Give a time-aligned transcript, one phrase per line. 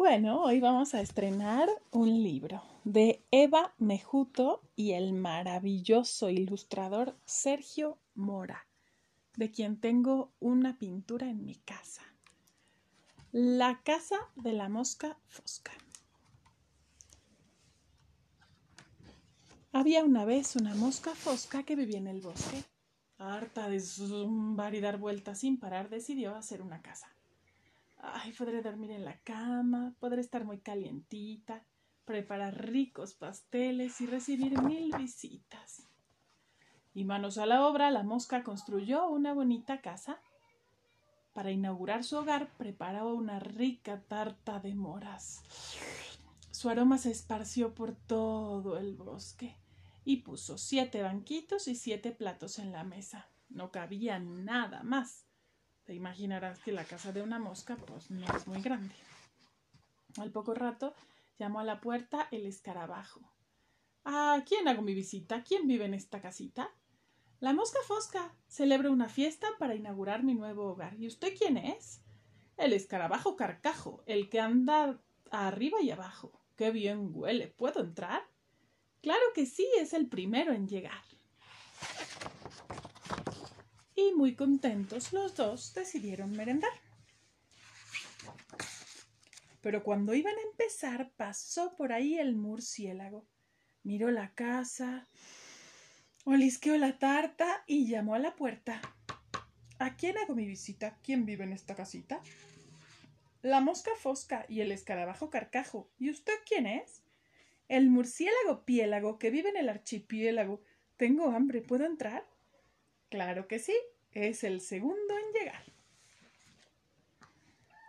[0.00, 7.98] Bueno, hoy vamos a estrenar un libro de Eva Mejuto y el maravilloso ilustrador Sergio
[8.14, 8.66] Mora,
[9.36, 12.00] de quien tengo una pintura en mi casa.
[13.30, 15.72] La casa de la mosca fosca.
[19.70, 22.64] Había una vez una mosca fosca que vivía en el bosque.
[23.18, 27.19] Harta de zumbar y dar vueltas sin parar, decidió hacer una casa.
[28.02, 31.62] Ay, podré dormir en la cama, podré estar muy calientita,
[32.06, 35.86] preparar ricos pasteles y recibir mil visitas.
[36.94, 40.20] Y manos a la obra, la mosca construyó una bonita casa.
[41.34, 45.42] Para inaugurar su hogar, preparó una rica tarta de moras.
[46.50, 49.56] Su aroma se esparció por todo el bosque
[50.04, 53.28] y puso siete banquitos y siete platos en la mesa.
[53.48, 55.29] No cabía nada más.
[55.90, 58.94] Te imaginarás que la casa de una mosca pues no es muy grande.
[60.18, 60.94] Al poco rato
[61.36, 63.20] llamó a la puerta el escarabajo.
[64.04, 65.42] ¿A quién hago mi visita?
[65.42, 66.70] ¿Quién vive en esta casita?
[67.40, 68.36] La mosca fosca.
[68.46, 70.94] Celebro una fiesta para inaugurar mi nuevo hogar.
[70.96, 72.04] ¿Y usted quién es?
[72.56, 76.40] El escarabajo carcajo, el que anda arriba y abajo.
[76.54, 77.48] Qué bien huele.
[77.48, 78.22] ¿Puedo entrar?
[79.02, 81.02] Claro que sí, es el primero en llegar
[84.00, 86.70] y muy contentos los dos decidieron merendar.
[89.60, 93.26] Pero cuando iban a empezar pasó por ahí el murciélago.
[93.82, 95.06] Miró la casa,
[96.24, 98.80] olisqueó la tarta y llamó a la puerta.
[99.78, 100.98] ¿A quién hago mi visita?
[101.02, 102.22] ¿Quién vive en esta casita?
[103.42, 105.90] La mosca fosca y el escarabajo carcajo.
[105.98, 107.02] ¿Y usted quién es?
[107.68, 110.62] El murciélago piélago que vive en el archipiélago.
[110.96, 112.26] Tengo hambre, ¿puedo entrar?
[113.08, 113.74] Claro que sí,
[114.12, 115.62] es el segundo en llegar.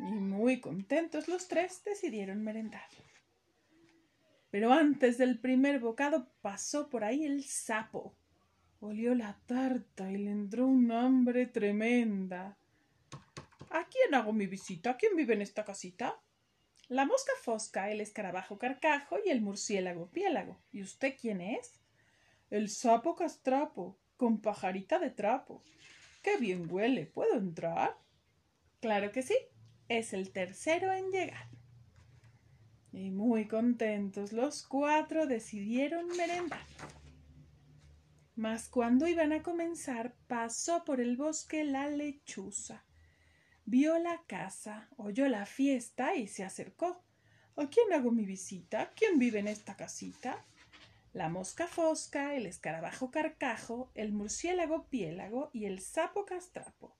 [0.00, 2.88] Y muy contentos los tres decidieron merendar.
[4.50, 8.14] Pero antes del primer bocado pasó por ahí el sapo.
[8.80, 12.56] Olió la tarta y le entró un hambre tremenda.
[13.70, 14.96] ¿A quién hago mi visita?
[14.96, 16.18] ¿Quién vive en esta casita?
[16.88, 20.58] La mosca fosca, el escarabajo carcajo y el murciélago piélago.
[20.72, 21.80] ¿Y usted quién es?
[22.50, 25.62] El sapo castrapo, con pajarita de trapo.
[26.28, 27.06] ¡Qué bien huele!
[27.06, 27.96] ¿Puedo entrar?
[28.80, 29.34] Claro que sí.
[29.88, 31.48] Es el tercero en llegar.
[32.92, 36.60] Y muy contentos los cuatro decidieron merendar.
[38.36, 42.84] Mas cuando iban a comenzar pasó por el bosque la lechuza.
[43.64, 47.02] Vio la casa, oyó la fiesta y se acercó.
[47.56, 48.92] ¿A quién hago mi visita?
[48.94, 50.44] ¿Quién vive en esta casita?
[51.18, 56.94] La mosca fosca, el escarabajo carcajo, el murciélago piélago y el sapo castrapo.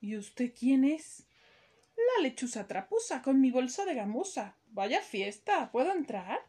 [0.00, 1.24] ¿Y usted quién es?
[1.96, 4.56] La lechuza trapusa con mi bolso de gamuza.
[4.66, 5.70] Vaya fiesta.
[5.70, 6.40] ¿Puedo entrar?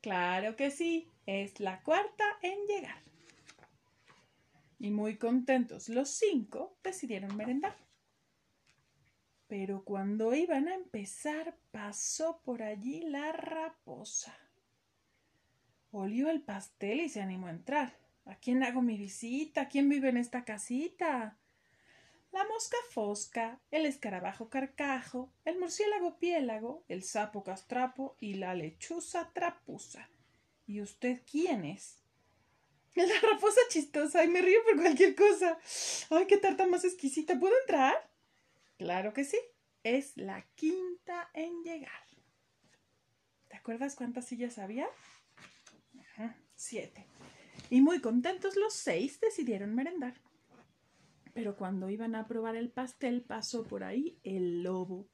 [0.00, 1.10] Claro que sí.
[1.26, 3.02] Es la cuarta en llegar.
[4.78, 7.76] Y muy contentos los cinco decidieron merendar.
[9.48, 14.41] Pero cuando iban a empezar pasó por allí la raposa.
[15.94, 17.98] Olió el pastel y se animó a entrar.
[18.24, 19.68] ¿A quién hago mi visita?
[19.68, 21.36] ¿Quién vive en esta casita?
[22.32, 29.30] La mosca fosca, el escarabajo carcajo, el murciélago piélago, el sapo castrapo y la lechuza
[29.34, 30.08] trapuza.
[30.66, 31.98] ¿Y usted quién es?
[32.94, 35.58] La raposa chistosa y me río por cualquier cosa.
[36.10, 37.38] Ay, qué tarta más exquisita.
[37.38, 37.94] ¿Puedo entrar?
[38.78, 39.38] Claro que sí.
[39.82, 42.06] Es la quinta en llegar.
[43.48, 44.88] ¿Te acuerdas cuántas sillas había?
[46.62, 47.06] Siete.
[47.70, 50.14] Y muy contentos los seis decidieron merendar.
[51.34, 55.08] Pero cuando iban a probar el pastel pasó por ahí el lobo.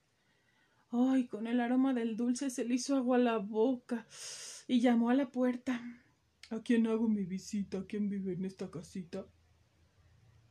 [0.90, 4.06] Ay, con el aroma del dulce se le hizo agua a la boca
[4.66, 5.80] y llamó a la puerta.
[6.50, 7.84] ¿A quién hago mi visita?
[7.86, 9.26] ¿Quién vive en esta casita?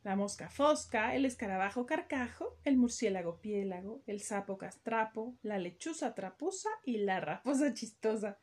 [0.04, 6.70] La mosca fosca, el escarabajo carcajo, el murciélago piélago, el sapo castrapo, la lechuza trapusa
[6.84, 8.38] y la raposa chistosa.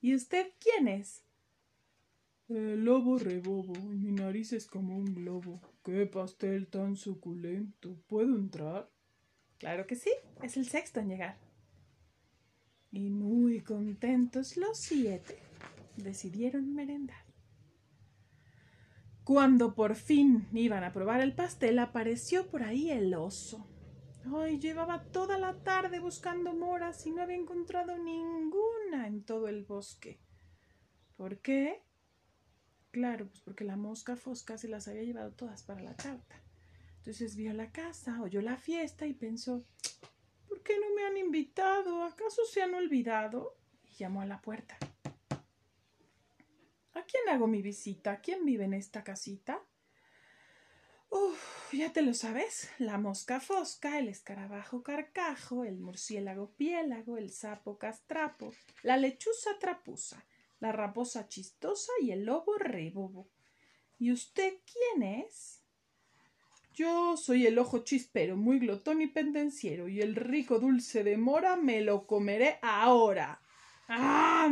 [0.00, 1.24] ¿Y usted quién es?
[2.50, 5.60] El lobo rebobo y mi nariz es como un globo.
[5.84, 7.96] ¡Qué pastel tan suculento!
[8.08, 8.90] ¿Puedo entrar?
[9.58, 10.10] Claro que sí,
[10.42, 11.38] es el sexto en llegar.
[12.90, 15.38] Y muy contentos los siete
[15.94, 17.24] decidieron merendar.
[19.22, 23.64] Cuando por fin iban a probar el pastel, apareció por ahí el oso.
[24.24, 29.62] Ay, llevaba toda la tarde buscando moras y no había encontrado ninguna en todo el
[29.62, 30.18] bosque.
[31.16, 31.84] ¿Por qué?
[32.90, 36.42] Claro, pues porque la mosca fosca se las había llevado todas para la tarta.
[36.98, 39.64] Entonces vio la casa, oyó la fiesta y pensó,
[40.48, 42.02] ¿por qué no me han invitado?
[42.02, 43.56] ¿Acaso se han olvidado?
[43.84, 44.76] Y llamó a la puerta.
[46.92, 48.20] ¿A quién hago mi visita?
[48.20, 49.62] ¿Quién vive en esta casita?
[51.08, 52.70] Uf, ya te lo sabes.
[52.78, 58.52] La mosca fosca, el escarabajo carcajo, el murciélago piélago, el sapo castrapo,
[58.82, 60.24] la lechuza trapusa,
[60.60, 63.28] la raposa chistosa y el lobo rebobo.
[63.98, 65.62] ¿Y usted quién es?
[66.72, 71.56] Yo soy el ojo chispero, muy glotón y pendenciero, y el rico dulce de mora
[71.56, 73.42] me lo comeré ahora.
[73.88, 74.50] ¡Ah!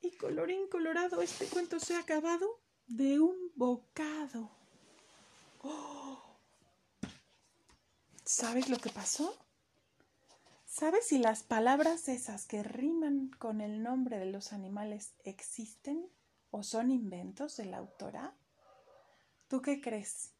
[0.00, 4.50] Y colorín colorado, este cuento se ha acabado de un bocado.
[5.62, 6.38] ¡Oh!
[8.24, 9.47] ¿Sabes lo que pasó?
[10.78, 16.08] ¿Sabes si las palabras esas que riman con el nombre de los animales existen
[16.52, 18.32] o son inventos de la autora?
[19.48, 20.34] ¿Tú qué crees?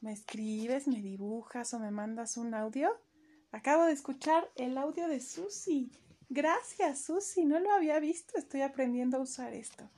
[0.00, 2.98] ¿Me escribes, me dibujas o me mandas un audio?
[3.52, 5.92] Acabo de escuchar el audio de Susi.
[6.30, 7.44] Gracias, Susi.
[7.44, 8.38] No lo había visto.
[8.38, 9.90] Estoy aprendiendo a usar esto.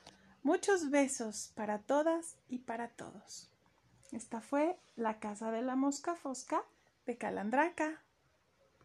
[0.42, 3.52] Muchos besos para todas y para todos.
[4.10, 6.64] Esta fue La Casa de la Mosca Fosca
[7.06, 8.02] de Calandraca.